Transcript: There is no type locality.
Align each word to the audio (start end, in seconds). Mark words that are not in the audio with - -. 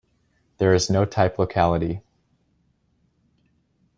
There 0.57 0.73
is 0.73 0.89
no 0.89 1.05
type 1.05 1.37
locality. 1.37 2.01